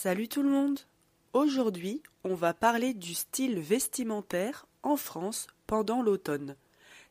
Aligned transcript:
Salut 0.00 0.28
tout 0.28 0.44
le 0.44 0.48
monde 0.48 0.78
Aujourd'hui, 1.32 2.04
on 2.22 2.36
va 2.36 2.54
parler 2.54 2.94
du 2.94 3.14
style 3.14 3.58
vestimentaire 3.58 4.68
en 4.84 4.96
France 4.96 5.48
pendant 5.66 6.02
l'automne. 6.02 6.54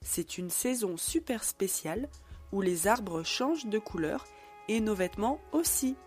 C'est 0.02 0.38
une 0.38 0.50
saison 0.50 0.96
super 0.96 1.44
spéciale 1.44 2.08
où 2.54 2.62
les 2.62 2.88
arbres 2.88 3.24
changent 3.24 3.66
de 3.66 3.78
couleur 3.78 4.26
et 4.70 4.80
nos 4.80 4.96
vêtements 4.96 5.42
aussi. 5.52 5.98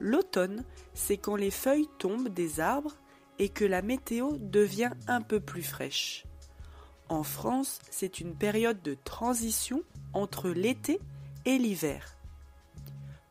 L'automne, 0.00 0.64
c'est 0.92 1.18
quand 1.18 1.36
les 1.36 1.52
feuilles 1.52 1.88
tombent 2.00 2.30
des 2.30 2.58
arbres 2.58 2.96
et 3.38 3.48
que 3.48 3.64
la 3.64 3.80
météo 3.80 4.38
devient 4.38 4.90
un 5.06 5.20
peu 5.20 5.38
plus 5.38 5.62
fraîche. 5.62 6.24
En 7.08 7.22
France, 7.22 7.78
c'est 7.92 8.18
une 8.18 8.34
période 8.34 8.82
de 8.82 8.96
transition 9.04 9.84
entre 10.14 10.48
l'été 10.48 10.98
et 11.44 11.58
l'hiver. 11.58 12.16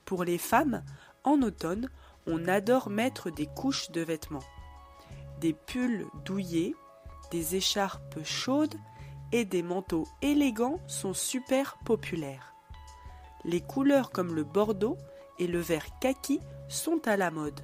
Pour 0.05 0.23
les 0.23 0.37
femmes, 0.37 0.85
en 1.25 1.41
automne, 1.41 1.89
on 2.27 2.47
adore 2.47 2.89
mettre 2.89 3.29
des 3.29 3.45
couches 3.45 3.91
de 3.91 4.01
vêtements. 4.01 4.43
Des 5.39 5.53
pulls 5.53 6.07
douillés, 6.23 6.75
des 7.31 7.55
écharpes 7.55 8.23
chaudes 8.23 8.75
et 9.31 9.45
des 9.45 9.63
manteaux 9.63 10.07
élégants 10.21 10.79
sont 10.87 11.13
super 11.13 11.77
populaires. 11.85 12.53
Les 13.43 13.61
couleurs 13.61 14.11
comme 14.11 14.33
le 14.33 14.43
bordeaux 14.43 14.97
et 15.39 15.47
le 15.47 15.59
vert 15.59 15.99
kaki 15.99 16.39
sont 16.67 17.07
à 17.07 17.17
la 17.17 17.31
mode. 17.31 17.59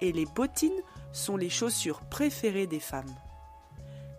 Et 0.00 0.12
les 0.12 0.26
bottines 0.26 0.80
sont 1.12 1.36
les 1.36 1.50
chaussures 1.50 2.00
préférées 2.02 2.66
des 2.66 2.80
femmes. 2.80 3.14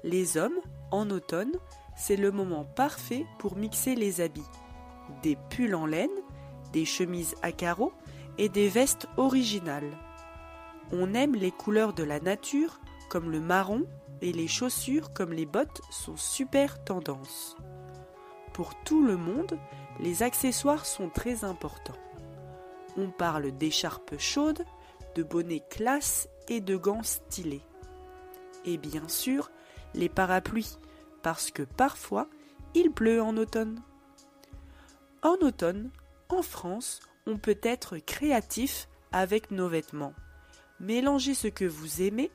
Les 0.03 0.37
hommes, 0.37 0.59
en 0.91 1.09
automne, 1.09 1.53
c'est 1.95 2.17
le 2.17 2.31
moment 2.31 2.65
parfait 2.65 3.25
pour 3.37 3.55
mixer 3.55 3.95
les 3.95 4.21
habits. 4.21 4.41
Des 5.23 5.37
pulls 5.49 5.75
en 5.75 5.85
laine, 5.85 6.09
des 6.73 6.85
chemises 6.85 7.35
à 7.41 7.51
carreaux 7.51 7.93
des 8.47 8.69
vestes 8.69 9.07
originales. 9.17 9.97
On 10.93 11.13
aime 11.13 11.35
les 11.35 11.51
couleurs 11.51 11.93
de 11.93 12.03
la 12.03 12.21
nature 12.21 12.79
comme 13.09 13.31
le 13.31 13.41
marron 13.41 13.85
et 14.21 14.31
les 14.31 14.47
chaussures 14.47 15.11
comme 15.13 15.33
les 15.33 15.45
bottes 15.45 15.81
sont 15.89 16.15
super 16.15 16.83
tendance. 16.83 17.57
Pour 18.53 18.75
tout 18.83 19.03
le 19.03 19.17
monde, 19.17 19.59
les 19.99 20.23
accessoires 20.23 20.85
sont 20.85 21.09
très 21.09 21.43
importants. 21.43 21.97
On 22.97 23.09
parle 23.09 23.51
d'écharpes 23.51 24.17
chaudes, 24.17 24.65
de 25.15 25.23
bonnets 25.23 25.63
classe 25.69 26.29
et 26.47 26.61
de 26.61 26.75
gants 26.75 27.03
stylés. 27.03 27.63
Et 28.65 28.77
bien 28.77 29.07
sûr, 29.07 29.51
les 29.93 30.09
parapluies, 30.09 30.77
parce 31.21 31.51
que 31.51 31.63
parfois, 31.63 32.27
il 32.73 32.91
pleut 32.91 33.21
en 33.21 33.37
automne. 33.37 33.81
En 35.21 35.35
automne, 35.41 35.91
en 36.29 36.41
France, 36.41 36.99
on 37.29 37.37
peut 37.37 37.59
être 37.61 37.99
créatif 37.99 38.89
avec 39.11 39.51
nos 39.51 39.69
vêtements. 39.69 40.13
Mélangez 40.79 41.35
ce 41.35 41.47
que 41.47 41.65
vous 41.65 42.01
aimez, 42.01 42.31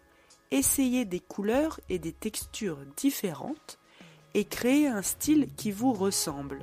essayez 0.53 1.05
des 1.05 1.21
couleurs 1.21 1.81
et 1.89 1.99
des 1.99 2.13
textures 2.13 2.79
différentes 2.97 3.79
et 4.35 4.45
créez 4.45 4.87
un 4.87 5.03
style 5.03 5.49
qui 5.57 5.73
vous 5.73 5.93
ressemble. 5.93 6.61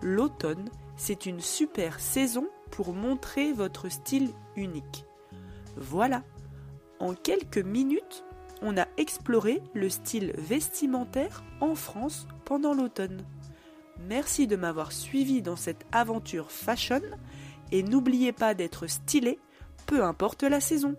L'automne, 0.00 0.70
c'est 0.96 1.26
une 1.26 1.40
super 1.40 2.00
saison 2.00 2.48
pour 2.70 2.94
montrer 2.94 3.52
votre 3.52 3.90
style 3.90 4.30
unique. 4.56 5.04
Voilà, 5.76 6.22
en 6.98 7.14
quelques 7.14 7.58
minutes, 7.58 8.24
on 8.62 8.78
a 8.78 8.86
exploré 8.96 9.62
le 9.74 9.90
style 9.90 10.32
vestimentaire 10.38 11.44
en 11.60 11.74
France 11.74 12.26
pendant 12.44 12.72
l'automne. 12.72 13.22
Merci 14.08 14.46
de 14.46 14.56
m'avoir 14.56 14.92
suivi 14.92 15.42
dans 15.42 15.56
cette 15.56 15.84
aventure 15.92 16.50
fashion 16.50 17.02
et 17.72 17.82
n'oubliez 17.82 18.32
pas 18.32 18.54
d'être 18.54 18.86
stylé, 18.86 19.38
peu 19.86 20.04
importe 20.04 20.42
la 20.42 20.60
saison. 20.60 20.96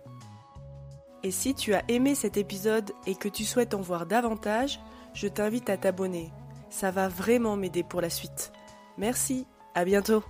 Et 1.23 1.31
si 1.31 1.53
tu 1.53 1.73
as 1.73 1.83
aimé 1.87 2.15
cet 2.15 2.37
épisode 2.37 2.91
et 3.05 3.15
que 3.15 3.29
tu 3.29 3.43
souhaites 3.43 3.73
en 3.73 3.81
voir 3.81 4.05
davantage, 4.05 4.79
je 5.13 5.27
t'invite 5.27 5.69
à 5.69 5.77
t'abonner. 5.77 6.31
Ça 6.69 6.89
va 6.89 7.07
vraiment 7.07 7.57
m'aider 7.57 7.83
pour 7.83 8.01
la 8.01 8.09
suite. 8.09 8.51
Merci, 8.97 9.45
à 9.75 9.85
bientôt 9.85 10.23